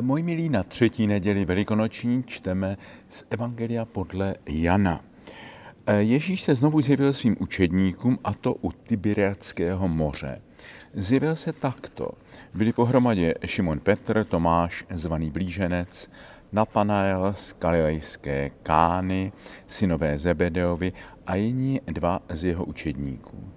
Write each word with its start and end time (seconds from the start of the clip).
Moji 0.00 0.22
milí, 0.22 0.48
na 0.48 0.62
třetí 0.62 1.06
neděli 1.06 1.44
velikonoční 1.44 2.24
čteme 2.26 2.76
z 3.08 3.24
Evangelia 3.30 3.84
podle 3.84 4.34
Jana. 4.46 5.04
Ježíš 5.98 6.42
se 6.42 6.54
znovu 6.54 6.80
zjevil 6.80 7.12
svým 7.12 7.36
učedníkům, 7.40 8.18
a 8.24 8.34
to 8.34 8.54
u 8.54 8.72
Tiberiackého 8.72 9.88
moře. 9.88 10.42
Zjevil 10.94 11.36
se 11.36 11.52
takto. 11.52 12.10
Byli 12.54 12.72
pohromadě 12.72 13.34
Šimon 13.46 13.80
Petr, 13.80 14.24
Tomáš, 14.24 14.84
zvaný 14.90 15.30
blíženec, 15.30 16.10
Natanael 16.52 17.34
z 17.36 17.54
Galilejské 17.60 18.50
Kány, 18.62 19.32
synové 19.66 20.18
Zebedeovi 20.18 20.92
a 21.26 21.34
jiní 21.34 21.80
dva 21.86 22.22
z 22.32 22.44
jeho 22.44 22.64
učedníků. 22.64 23.48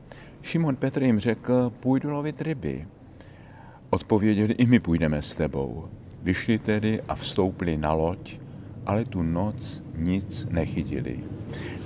Šimon 0.42 0.76
Petr 0.76 1.04
jim 1.04 1.20
řekl, 1.20 1.70
půjdu 1.80 2.10
lovit 2.10 2.42
ryby. 2.42 2.88
Odpověděli, 3.90 4.54
i 4.54 4.66
my 4.66 4.80
půjdeme 4.80 5.22
s 5.22 5.34
tebou. 5.34 5.90
Vyšli 6.22 6.60
tedy 6.60 7.02
a 7.08 7.16
vstoupili 7.16 7.78
na 7.78 7.94
loď, 7.94 8.38
ale 8.86 9.06
tu 9.06 9.22
noc 9.22 9.84
nic 9.96 10.48
nechytili. 10.50 11.20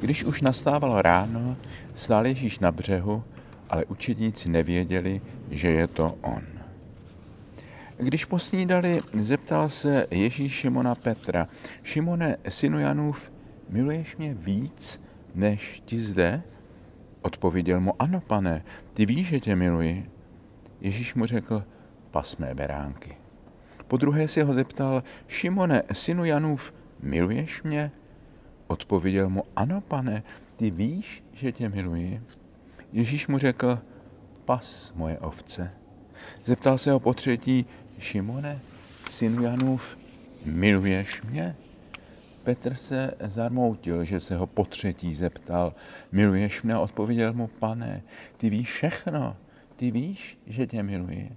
Když 0.01 0.23
už 0.23 0.41
nastávalo 0.41 1.01
ráno, 1.01 1.57
stál 1.95 2.27
Ježíš 2.27 2.59
na 2.59 2.71
břehu, 2.71 3.23
ale 3.69 3.85
učedníci 3.85 4.49
nevěděli, 4.49 5.21
že 5.51 5.69
je 5.69 5.87
to 5.87 6.17
on. 6.21 6.43
Když 7.97 8.25
posnídali, 8.25 9.01
zeptal 9.13 9.69
se 9.69 10.07
Ježíš 10.11 10.53
Šimona 10.53 10.95
Petra, 10.95 11.47
Šimone, 11.83 12.37
synu 12.49 12.79
Janův, 12.79 13.31
miluješ 13.69 14.17
mě 14.17 14.33
víc 14.33 15.01
než 15.35 15.81
ti 15.85 15.99
zde? 15.99 16.43
Odpověděl 17.21 17.81
mu, 17.81 18.01
ano, 18.01 18.21
pane, 18.21 18.63
ty 18.93 19.05
víš, 19.05 19.27
že 19.27 19.39
tě 19.39 19.55
miluji. 19.55 20.09
Ježíš 20.81 21.13
mu 21.13 21.25
řekl, 21.25 21.63
pas 22.11 22.37
mé 22.37 22.55
beránky. 22.55 23.20
Po 23.91 23.97
druhé 23.97 24.27
si 24.27 24.41
ho 24.41 24.53
zeptal, 24.53 25.03
Šimone, 25.27 25.83
synu 25.93 26.25
Janův, 26.25 26.73
miluješ 27.03 27.63
mě? 27.63 27.91
Odpověděl 28.67 29.29
mu, 29.29 29.43
ano, 29.55 29.81
pane, 29.81 30.23
ty 30.55 30.71
víš, 30.71 31.23
že 31.33 31.51
tě 31.51 31.69
miluji. 31.69 32.21
Ježíš 32.93 33.27
mu 33.27 33.37
řekl, 33.37 33.79
pas 34.45 34.93
moje 34.95 35.19
ovce. 35.19 35.71
Zeptal 36.43 36.77
se 36.77 36.91
ho 36.91 36.99
po 36.99 37.13
třetí, 37.13 37.65
Šimone, 37.99 38.59
synu 39.09 39.43
Janův, 39.43 39.97
miluješ 40.45 41.21
mě? 41.21 41.55
Petr 42.43 42.75
se 42.75 43.13
zarmoutil, 43.19 44.05
že 44.05 44.19
se 44.19 44.35
ho 44.35 44.47
po 44.47 44.65
třetí 44.65 45.15
zeptal, 45.15 45.73
miluješ 46.11 46.61
mě? 46.61 46.75
Odpověděl 46.75 47.33
mu, 47.33 47.47
pane, 47.47 48.03
ty 48.37 48.49
víš 48.49 48.71
všechno, 48.71 49.37
ty 49.75 49.91
víš, 49.91 50.37
že 50.47 50.67
tě 50.67 50.83
miluji. 50.83 51.35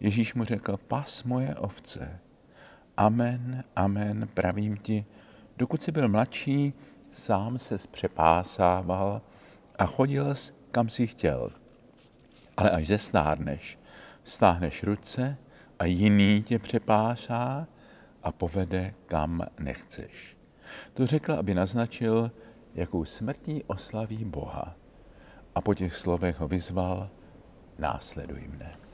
Ježíš 0.00 0.34
mu 0.34 0.44
řekl, 0.44 0.76
pas 0.76 1.22
moje 1.24 1.54
ovce. 1.54 2.20
Amen, 2.96 3.64
amen, 3.76 4.28
pravím 4.34 4.76
ti, 4.76 5.04
dokud 5.56 5.82
jsi 5.82 5.92
byl 5.92 6.08
mladší, 6.08 6.74
sám 7.12 7.58
se 7.58 7.78
přepásával 7.90 9.22
a 9.78 9.86
chodil 9.86 10.34
kam 10.70 10.88
si 10.88 11.06
chtěl. 11.06 11.50
Ale 12.56 12.70
až 12.70 12.86
zestárneš, 12.86 13.78
stáhneš 14.24 14.82
ruce 14.82 15.38
a 15.78 15.84
jiný 15.84 16.42
tě 16.42 16.58
přepásá 16.58 17.68
a 18.22 18.32
povede 18.32 18.94
kam 19.06 19.46
nechceš. 19.58 20.36
To 20.94 21.06
řekl, 21.06 21.32
aby 21.32 21.54
naznačil, 21.54 22.30
jakou 22.74 23.04
smrtí 23.04 23.64
oslaví 23.66 24.24
Boha. 24.24 24.74
A 25.54 25.60
po 25.60 25.74
těch 25.74 25.96
slovech 25.96 26.40
ho 26.40 26.48
vyzval, 26.48 27.10
následuj 27.78 28.48
mne. 28.48 28.85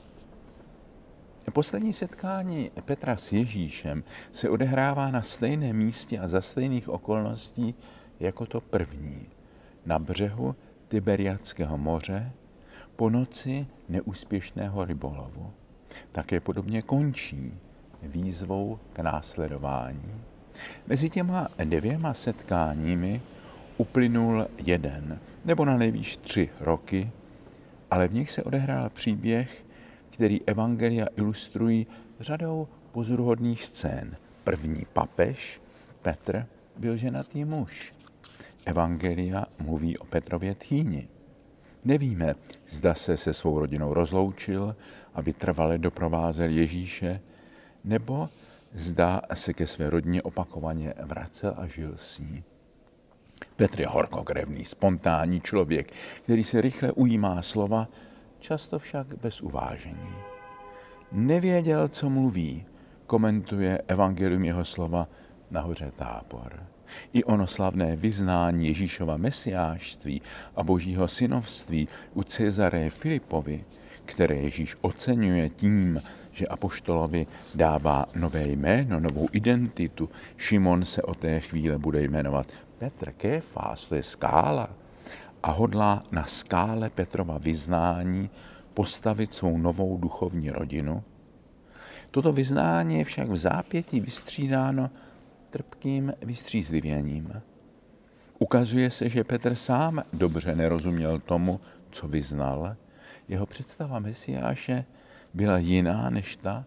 Poslední 1.51 1.93
setkání 1.93 2.71
Petra 2.85 3.17
s 3.17 3.31
Ježíšem 3.31 4.03
se 4.31 4.49
odehrává 4.49 5.11
na 5.11 5.21
stejném 5.21 5.75
místě 5.75 6.19
a 6.19 6.27
za 6.27 6.41
stejných 6.41 6.89
okolností 6.89 7.75
jako 8.19 8.45
to 8.45 8.61
první. 8.61 9.25
Na 9.85 9.99
břehu 9.99 10.55
Tiberiackého 10.87 11.77
moře 11.77 12.31
po 12.95 13.09
noci 13.09 13.67
neúspěšného 13.89 14.85
rybolovu. 14.85 15.51
Také 16.11 16.39
podobně 16.39 16.81
končí 16.81 17.53
výzvou 18.01 18.79
k 18.93 18.99
následování. 18.99 20.13
Mezi 20.87 21.09
těma 21.09 21.47
dvěma 21.63 22.13
setkáními 22.13 23.21
uplynul 23.77 24.47
jeden, 24.57 25.19
nebo 25.45 25.65
na 25.65 25.77
nejvýš 25.77 26.17
tři 26.17 26.49
roky, 26.59 27.11
ale 27.91 28.07
v 28.07 28.13
nich 28.13 28.31
se 28.31 28.43
odehrál 28.43 28.89
příběh, 28.89 29.65
který 30.13 30.41
evangelia 30.45 31.07
ilustrují 31.15 31.87
řadou 32.19 32.67
pozoruhodných 32.91 33.65
scén. 33.65 34.17
První 34.43 34.85
papež, 34.93 35.61
Petr, 36.01 36.45
byl 36.77 36.97
ženatý 36.97 37.45
muž. 37.45 37.93
Evangelia 38.65 39.45
mluví 39.59 39.97
o 39.97 40.05
Petrově 40.05 40.55
tchýni. 40.55 41.07
Nevíme, 41.85 42.35
zda 42.69 42.93
se 42.93 43.17
se 43.17 43.33
svou 43.33 43.59
rodinou 43.59 43.93
rozloučil, 43.93 44.75
aby 45.13 45.33
trvale 45.33 45.77
doprovázel 45.77 46.49
Ježíše, 46.49 47.21
nebo 47.83 48.29
zda 48.73 49.21
se 49.33 49.53
ke 49.53 49.67
své 49.67 49.89
rodině 49.89 50.21
opakovaně 50.21 50.93
vracel 51.03 51.53
a 51.57 51.67
žil 51.67 51.93
s 51.95 52.19
ní. 52.19 52.43
Petr 53.55 53.81
je 53.81 53.87
horkokrevný, 53.87 54.65
spontánní 54.65 55.41
člověk, 55.41 55.93
který 56.23 56.43
se 56.43 56.61
rychle 56.61 56.91
ujímá 56.91 57.41
slova, 57.41 57.87
často 58.43 58.79
však 58.79 59.07
bez 59.21 59.41
uvážení. 59.41 60.15
Nevěděl, 61.11 61.87
co 61.87 62.09
mluví, 62.09 62.65
komentuje 63.07 63.81
evangelium 63.87 64.43
jeho 64.43 64.65
slova 64.65 65.07
nahoře 65.51 65.91
tábor. 65.95 66.63
I 67.13 67.23
ono 67.23 67.47
slavné 67.47 67.95
vyznání 67.95 68.67
Ježíšova 68.67 69.17
mesiášství 69.17 70.21
a 70.55 70.63
božího 70.63 71.07
synovství 71.07 71.87
u 72.13 72.23
Cezare 72.23 72.89
Filipovi, 72.89 73.65
které 74.05 74.35
Ježíš 74.35 74.75
oceňuje 74.81 75.49
tím, 75.49 76.01
že 76.31 76.47
apoštolovi 76.47 77.27
dává 77.55 78.05
nové 78.15 78.47
jméno, 78.47 78.99
novou 78.99 79.27
identitu. 79.31 80.09
Šimon 80.37 80.85
se 80.85 81.01
o 81.01 81.15
té 81.15 81.39
chvíle 81.39 81.77
bude 81.77 82.01
jmenovat 82.01 82.47
Petr 82.77 83.11
Kéfás, 83.11 83.87
to 83.87 83.95
je 83.95 84.03
skála, 84.03 84.82
a 85.43 85.51
hodlá 85.51 86.03
na 86.11 86.25
skále 86.25 86.89
Petrova 86.89 87.37
vyznání 87.37 88.29
postavit 88.73 89.33
svou 89.33 89.57
novou 89.57 89.97
duchovní 89.97 90.49
rodinu. 90.49 91.03
Toto 92.11 92.33
vyznání 92.33 92.97
je 92.97 93.03
však 93.03 93.29
v 93.29 93.37
zápětí 93.37 93.99
vystřídáno 93.99 94.89
trpkým 95.49 96.13
vystřízlivěním. 96.21 97.41
Ukazuje 98.39 98.91
se, 98.91 99.09
že 99.09 99.23
Petr 99.23 99.55
sám 99.55 100.03
dobře 100.13 100.55
nerozuměl 100.55 101.19
tomu, 101.19 101.59
co 101.91 102.07
vyznal. 102.07 102.75
Jeho 103.27 103.45
představa 103.45 103.99
Mesiáše 103.99 104.85
byla 105.33 105.57
jiná 105.57 106.09
než 106.09 106.35
ta, 106.35 106.65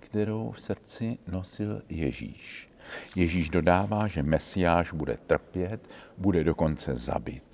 kterou 0.00 0.50
v 0.50 0.60
srdci 0.60 1.18
nosil 1.26 1.82
Ježíš. 1.88 2.70
Ježíš 3.16 3.50
dodává, 3.50 4.06
že 4.06 4.22
Mesiáš 4.22 4.92
bude 4.92 5.16
trpět, 5.26 5.88
bude 6.18 6.44
dokonce 6.44 6.96
zabit. 6.96 7.49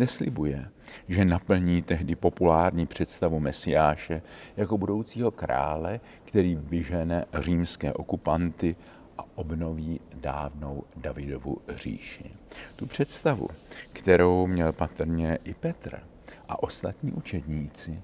Neslibuje, 0.00 0.68
že 1.08 1.24
naplní 1.24 1.82
tehdy 1.82 2.16
populární 2.16 2.86
představu 2.86 3.40
Mesiáše 3.40 4.22
jako 4.56 4.78
budoucího 4.78 5.30
krále, 5.30 6.00
který 6.24 6.54
vyžene 6.54 7.24
římské 7.40 7.92
okupanty 7.92 8.76
a 9.18 9.24
obnoví 9.34 10.00
dávnou 10.14 10.84
Davidovu 10.96 11.58
říši. 11.68 12.30
Tu 12.76 12.86
představu, 12.86 13.48
kterou 13.92 14.46
měl 14.46 14.72
patrně 14.72 15.38
i 15.44 15.54
Petr 15.54 16.02
a 16.48 16.62
ostatní 16.62 17.12
učedníci, 17.12 18.02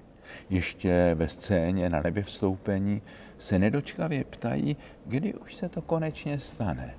ještě 0.49 1.11
ve 1.15 1.29
scéně 1.29 1.89
na 1.89 2.01
nebevstoupení 2.01 3.01
se 3.37 3.59
nedočkavě 3.59 4.23
ptají, 4.23 4.77
kdy 5.05 5.33
už 5.33 5.55
se 5.55 5.69
to 5.69 5.81
konečně 5.81 6.39
stane. 6.39 6.95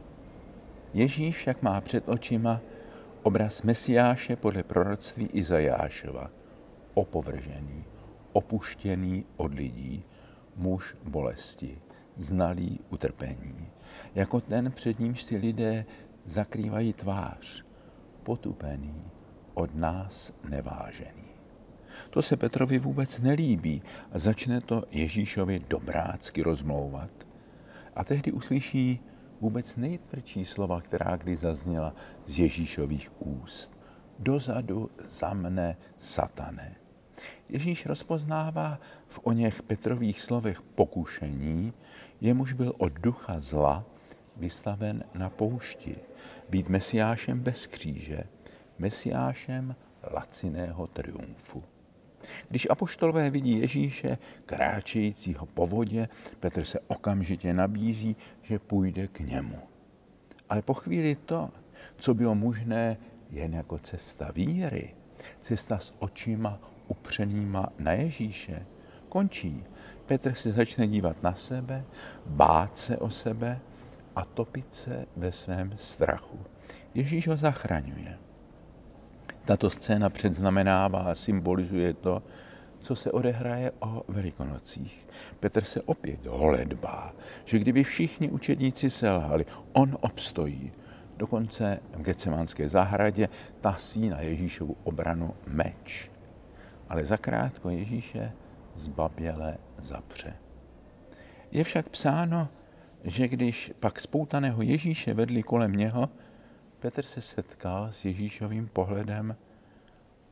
Ježíš 0.95 1.37
však 1.37 1.63
má 1.63 1.81
před 1.81 2.09
očima 2.09 2.61
obraz 3.23 3.63
Mesiáše 3.63 4.37
podle 4.37 4.63
proroctví 4.63 5.27
Izajášova, 5.27 6.31
opovržený, 6.95 7.85
opuštěný 8.33 9.25
od 9.37 9.55
lidí, 9.55 10.05
muž 10.57 10.97
bolesti, 11.05 11.81
znalý 12.17 12.81
utrpení, 12.91 13.69
jako 14.15 14.41
ten, 14.41 14.73
před 14.73 14.99
nímž 14.99 15.23
si 15.23 15.37
lidé 15.37 15.85
zakrývají 16.25 16.93
tvář, 16.93 17.65
potupený, 18.23 19.03
od 19.55 19.75
nás 19.75 20.33
nevážený. 20.49 21.29
To 22.11 22.23
se 22.23 22.37
Petrovi 22.37 22.79
vůbec 22.79 23.21
nelíbí 23.21 23.83
a 24.13 24.19
začne 24.19 24.61
to 24.61 24.85
Ježíšovi 24.91 25.63
dobrácky 25.69 26.43
rozmlouvat. 26.43 27.11
A 27.97 28.05
tehdy 28.05 28.33
uslyší 28.33 29.01
vůbec 29.41 29.77
nejtvrdší 29.77 30.45
slova, 30.45 30.81
která 30.81 31.17
kdy 31.17 31.37
zazněla 31.37 31.95
z 32.27 32.39
Ježíšových 32.39 33.27
úst. 33.27 33.79
Dozadu 34.19 34.91
za 35.11 35.35
mne, 35.35 35.77
satane. 35.99 36.75
Ježíš 37.49 37.87
rozpoznává 37.87 38.79
v 39.07 39.21
o 39.23 39.33
něch 39.33 39.63
Petrových 39.63 40.21
slovech 40.21 40.63
pokušení, 40.63 41.73
jemuž 42.21 42.53
byl 42.53 42.73
od 42.79 42.93
ducha 42.93 43.41
zla 43.41 43.85
vystaven 44.37 45.05
na 45.15 45.31
poušti, 45.31 45.97
být 46.49 46.69
mesiášem 46.69 47.41
bez 47.41 47.67
kříže, 47.67 48.23
mesiášem 48.79 49.77
laciného 50.15 50.87
triumfu. 50.87 51.65
Když 52.49 52.67
apoštolové 52.71 53.31
vidí 53.31 53.61
Ježíše 53.61 54.19
kráčejícího 54.47 55.47
po 55.47 55.67
vodě, 55.67 56.09
Petr 56.41 56.65
se 56.65 56.81
okamžitě 56.87 57.53
nabízí, 57.53 58.17
že 58.43 58.59
půjde 58.59 59.09
k 59.09 59.21
němu. 59.21 59.59
Ale 60.49 60.63
po 60.63 60.75
chvíli 60.75 61.15
to, 61.15 61.51
co 61.97 62.15
bylo 62.15 62.35
možné 62.35 62.97
jen 63.31 63.55
jako 63.55 63.79
cesta 63.79 64.31
víry, 64.35 64.95
cesta 65.41 65.79
s 65.79 65.95
očima 65.99 66.61
upřenýma 66.89 67.69
na 67.79 67.93
Ježíše, 67.93 68.67
končí. 69.09 69.65
Petr 70.07 70.35
se 70.35 70.51
začne 70.51 70.89
dívat 70.89 71.23
na 71.23 71.35
sebe, 71.35 71.85
bát 72.27 72.77
se 72.77 72.97
o 72.97 73.11
sebe 73.11 73.61
a 74.17 74.25
topit 74.25 74.75
se 74.75 75.07
ve 75.17 75.33
svém 75.33 75.75
strachu. 75.79 76.39
Ježíš 76.95 77.29
ho 77.29 77.37
zachraňuje. 77.37 78.19
Tato 79.49 79.71
scéna 79.71 80.11
předznamenává 80.11 80.99
a 80.99 81.15
symbolizuje 81.15 81.95
to, 81.95 82.23
co 82.81 82.97
se 82.97 83.13
odehraje 83.13 83.73
o 83.81 84.03
Velikonocích. 84.09 85.09
Petr 85.41 85.65
se 85.65 85.83
opět 85.83 86.27
holedbá, 86.27 87.13
že 87.45 87.59
kdyby 87.59 87.85
všichni 87.85 88.31
učedníci 88.31 88.91
selhali, 88.91 89.47
on 89.73 89.99
obstojí. 90.01 90.73
Dokonce 91.17 91.81
v 91.93 92.03
Getsemanské 92.03 92.69
zahradě 92.69 93.29
tasí 93.61 94.09
na 94.09 94.21
Ježíšovu 94.21 94.77
obranu 94.85 95.35
meč. 95.47 96.11
Ale 96.89 97.05
zakrátko 97.05 97.71
Ježíše 97.71 98.33
zbaběle 98.77 99.59
zapře. 99.79 100.37
Je 101.51 101.65
však 101.65 101.89
psáno, 101.89 102.49
že 103.05 103.29
když 103.29 103.73
pak 103.81 104.01
spoutaného 104.01 104.63
Ježíše 104.63 105.15
vedli 105.15 105.43
kolem 105.43 105.73
něho, 105.73 106.09
Petr 106.81 107.03
se 107.03 107.21
setkal 107.21 107.89
s 107.93 108.05
Ježíšovým 108.05 108.69
pohledem 108.69 109.37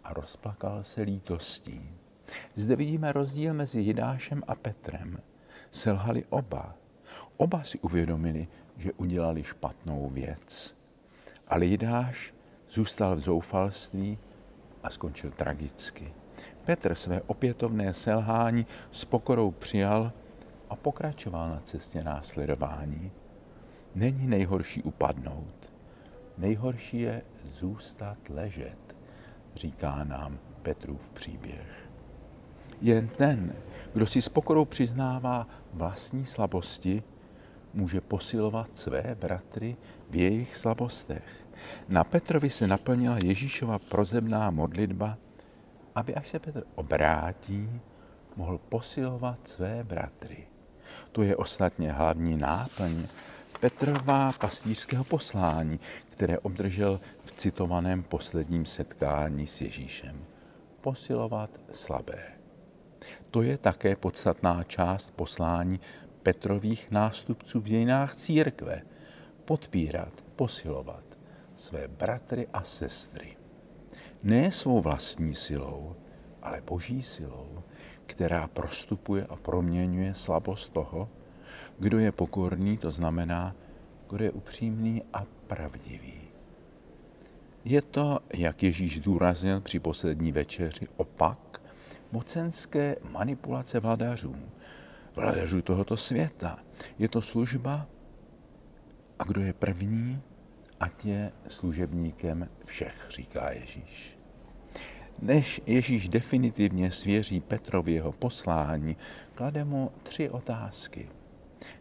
a 0.04 0.12
rozplakal 0.12 0.82
se 0.82 1.02
lítostí. 1.02 1.90
Zde 2.56 2.76
vidíme 2.76 3.12
rozdíl 3.12 3.54
mezi 3.54 3.81
Jidášem 3.81 4.43
a 4.46 4.54
Petrem. 4.54 5.19
Selhali 5.70 6.25
oba. 6.28 6.75
Oba 7.37 7.62
si 7.62 7.78
uvědomili, 7.78 8.48
že 8.76 8.93
udělali 8.93 9.44
špatnou 9.44 10.08
věc. 10.08 10.76
Ale 11.48 11.66
Jidáš 11.66 12.34
zůstal 12.70 13.16
v 13.16 13.20
zoufalství 13.20 14.19
a 14.82 14.90
skončil 14.90 15.31
tragicky. 15.31 16.14
Petr 16.64 16.94
své 16.94 17.22
opětovné 17.22 17.94
selhání 17.94 18.66
s 18.90 19.04
pokorou 19.04 19.50
přijal 19.50 20.12
a 20.70 20.76
pokračoval 20.76 21.50
na 21.50 21.60
cestě 21.60 22.04
následování. 22.04 23.12
Není 23.94 24.26
nejhorší 24.26 24.82
upadnout. 24.82 25.65
Nejhorší 26.38 27.00
je 27.00 27.23
zůstat 27.44 28.19
ležet, 28.29 28.97
říká 29.55 30.05
nám 30.05 30.38
Petrův 30.62 31.09
příběh. 31.15 31.88
Jen 32.81 33.09
ten, 33.09 33.55
kdo 33.93 34.06
si 34.06 34.23
s 34.23 34.29
pokorou 34.29 34.65
přiznává 34.65 35.47
vlastní 35.73 36.25
slabosti, 36.25 37.03
může 37.75 38.00
posilovat 38.00 38.69
své 38.75 39.17
bratry 39.21 39.77
v 40.11 40.17
jejich 40.17 40.56
slabostech. 40.56 41.47
Na 41.88 42.05
Petrovi 42.05 42.50
se 42.50 42.67
naplnila 42.67 43.19
Ježíšova 43.25 43.79
prozemná 43.79 44.50
modlitba, 44.50 45.19
aby 45.94 46.15
až 46.15 46.29
se 46.29 46.38
Petr 46.38 46.62
obrátí, 46.75 47.81
mohl 48.37 48.59
posilovat 48.59 49.49
své 49.49 49.85
bratry. 49.85 50.47
To 51.12 51.23
je 51.23 51.37
ostatně 51.37 51.93
hlavní 51.93 52.37
náplň 52.37 53.05
Petrova 53.66 54.32
pastýřského 54.40 55.04
poslání, 55.04 55.80
které 56.10 56.38
obdržel 56.38 57.00
v 57.24 57.32
citovaném 57.32 58.02
posledním 58.02 58.66
setkání 58.66 59.46
s 59.46 59.60
Ježíšem. 59.60 60.24
Posilovat 60.80 61.50
slabé. 61.72 62.24
To 63.30 63.42
je 63.42 63.58
také 63.58 63.96
podstatná 63.96 64.64
část 64.64 65.10
poslání 65.16 65.80
Petrových 66.22 66.90
nástupců 66.90 67.60
v 67.60 67.64
dějinách 67.64 68.14
církve. 68.14 68.82
Podpírat, 69.44 70.12
posilovat 70.36 71.04
své 71.56 71.88
bratry 71.88 72.48
a 72.52 72.62
sestry. 72.62 73.36
Ne 74.22 74.52
svou 74.52 74.80
vlastní 74.80 75.34
silou, 75.34 75.96
ale 76.42 76.60
boží 76.60 77.02
silou, 77.02 77.62
která 78.06 78.48
prostupuje 78.48 79.24
a 79.24 79.36
proměňuje 79.36 80.14
slabost 80.14 80.72
toho, 80.72 81.08
kdo 81.79 81.99
je 81.99 82.12
pokorný, 82.12 82.79
to 82.79 82.91
znamená, 82.91 83.55
kdo 84.11 84.25
je 84.25 84.31
upřímný 84.31 85.03
a 85.12 85.25
pravdivý. 85.47 86.20
Je 87.64 87.82
to, 87.82 88.19
jak 88.35 88.62
Ježíš 88.62 89.00
důraznil 89.00 89.61
při 89.61 89.79
poslední 89.81 90.32
večeři, 90.32 90.87
opak 90.97 91.62
mocenské 92.12 92.97
manipulace 93.11 93.81
vladařů, 93.81 94.37
vladařů 95.17 95.62
tohoto 95.62 95.97
světa. 95.97 96.58
Je 96.99 97.08
to 97.08 97.23
služba 97.23 97.87
a 99.19 99.25
kdo 99.25 99.41
je 99.41 99.52
první, 99.52 100.23
ať 100.81 101.05
je 101.05 101.32
služebníkem 101.49 102.49
všech, 102.64 103.06
říká 103.11 103.50
Ježíš. 103.50 104.19
Než 105.23 105.61
Ježíš 105.67 106.09
definitivně 106.09 106.91
svěří 106.91 107.41
Petrovi 107.41 107.93
jeho 107.93 108.12
poslání, 108.12 108.97
klade 109.35 109.64
mu 109.64 109.93
tři 110.02 110.31
otázky. 110.31 111.09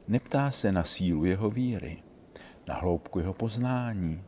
Neptá 0.07 0.51
se 0.51 0.71
na 0.71 0.83
sílu 0.83 1.25
jeho 1.25 1.49
víry, 1.49 2.03
na 2.67 2.75
hloubku 2.75 3.19
jeho 3.19 3.33
poznání, 3.33 4.23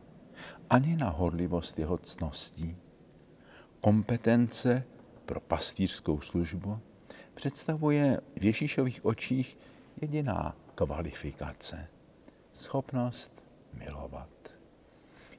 ani 0.70 0.96
na 0.96 1.08
horlivost 1.08 1.78
jeho 1.78 1.98
cností. 1.98 2.76
Kompetence 3.80 4.84
pro 5.26 5.40
pastýřskou 5.40 6.20
službu 6.20 6.78
představuje 7.34 8.20
v 8.36 8.44
Ježíšových 8.44 9.04
očích 9.04 9.58
jediná 10.00 10.56
kvalifikace. 10.74 11.88
Schopnost 12.54 13.42
milovat. 13.72 14.28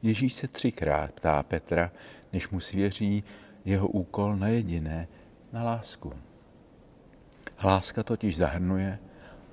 Ježíš 0.01 0.33
se 0.33 0.47
třikrát 0.47 1.11
ptá 1.11 1.43
Petra, 1.43 1.91
než 2.33 2.49
mu 2.49 2.59
svěří 2.59 3.23
jeho 3.65 3.87
úkol 3.87 4.35
na 4.35 4.47
jediné, 4.47 5.07
na 5.53 5.63
lásku. 5.63 6.13
Láska 7.63 8.03
totiž 8.03 8.37
zahrnuje 8.37 8.99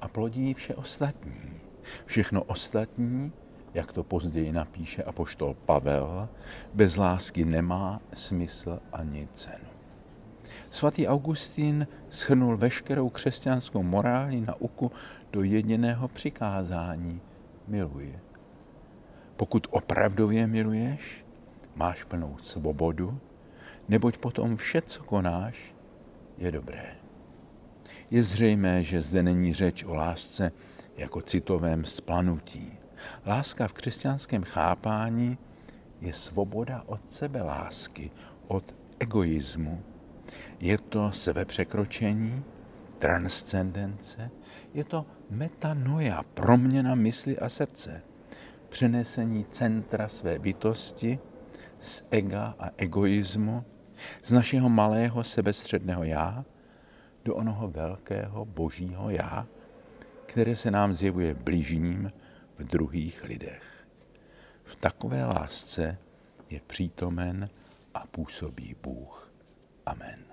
a 0.01 0.09
plodí 0.09 0.55
vše 0.55 0.75
ostatní. 0.75 1.61
Všechno 2.07 2.43
ostatní, 2.43 3.33
jak 3.75 3.93
to 3.93 4.05
později 4.05 4.53
napíše 4.53 5.03
apoštol 5.03 5.55
Pavel, 5.55 6.29
bez 6.75 6.97
lásky 6.97 7.45
nemá 7.45 8.01
smysl 8.15 8.79
ani 8.93 9.29
cenu. 9.35 9.69
Svatý 10.71 11.09
Augustín 11.09 11.87
schrnul 12.11 12.57
veškerou 12.57 13.09
křesťanskou 13.09 13.83
morální 13.83 14.41
nauku 14.41 14.93
do 15.33 15.43
jediného 15.43 16.09
přikázání. 16.09 17.21
Miluj. 17.69 18.19
Pokud 19.37 19.67
opravdově 19.71 20.47
miluješ, 20.47 21.25
máš 21.75 22.05
plnou 22.05 22.37
svobodu, 22.39 23.21
neboť 23.89 24.19
potom 24.19 24.57
vše, 24.57 24.83
co 24.83 25.05
konáš, 25.05 25.75
je 26.39 26.53
dobré. 26.53 27.06
Je 28.11 28.23
zřejmé, 28.23 28.85
že 28.85 29.03
zde 29.03 29.23
není 29.23 29.55
řeč 29.55 29.85
o 29.85 29.95
lásce 29.95 30.53
jako 30.97 31.21
citovém 31.21 31.85
splanutí. 31.85 32.79
Láska 33.27 33.69
v 33.69 33.73
křesťanském 33.73 34.43
chápání 34.43 35.39
je 36.01 36.13
svoboda 36.13 36.83
od 36.87 37.13
sebe 37.13 37.43
lásky, 37.43 38.11
od 38.49 38.75
egoismu. 38.99 39.83
Je 40.61 40.79
to 40.79 41.13
sebepřekročení, 41.13 42.45
transcendence, 42.99 44.31
je 44.75 44.85
to 44.85 45.07
metanoja, 45.31 46.23
proměna 46.23 46.95
mysli 46.95 47.39
a 47.39 47.49
srdce, 47.49 48.03
přenesení 48.69 49.47
centra 49.51 50.09
své 50.09 50.39
bytosti 50.39 51.19
z 51.81 52.03
ega 52.11 52.55
a 52.59 52.71
egoismu, 52.77 53.65
z 54.23 54.33
našeho 54.33 54.69
malého 54.69 55.25
sebestředného 55.25 56.05
já 56.05 56.45
do 57.27 57.35
onoho 57.35 57.69
velkého 57.69 58.45
božího 58.45 59.11
já, 59.11 59.47
které 60.27 60.57
se 60.57 60.71
nám 60.71 60.95
zjevuje 60.95 61.35
blížním 61.35 62.13
v 62.59 62.65
druhých 62.65 63.25
lidech. 63.25 63.87
V 64.65 64.77
takové 64.77 65.25
lásce 65.25 65.99
je 66.51 66.61
přítomen 66.67 67.51
a 67.95 68.07
působí 68.07 68.77
Bůh. 68.83 69.33
Amen. 69.87 70.26